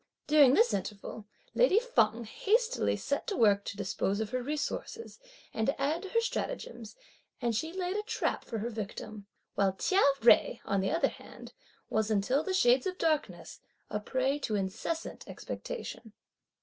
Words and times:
During 0.25 0.55
this 0.55 0.73
interval 0.73 1.27
lady 1.53 1.77
Feng 1.79 2.23
hastily 2.23 2.95
set 2.97 3.27
to 3.27 3.37
work 3.37 3.63
to 3.65 3.77
dispose 3.77 4.19
of 4.19 4.31
her 4.31 4.41
resources, 4.41 5.19
and 5.53 5.67
to 5.67 5.79
add 5.79 6.01
to 6.01 6.09
her 6.09 6.21
stratagems, 6.21 6.95
and 7.39 7.55
she 7.55 7.71
laid 7.71 7.95
a 7.95 8.01
trap 8.01 8.43
for 8.43 8.57
her 8.57 8.71
victim; 8.71 9.27
while 9.53 9.73
Chia 9.73 10.01
Jui, 10.19 10.59
on 10.65 10.81
the 10.81 10.89
other 10.89 11.07
hand, 11.09 11.53
was 11.91 12.09
until 12.09 12.41
the 12.41 12.51
shades 12.55 12.87
of 12.87 12.97
darkness 12.97 13.59
fell, 13.89 13.97
a 13.97 13.99
prey 13.99 14.39
to 14.39 14.55
incessant 14.55 15.23
expectation. 15.27 16.13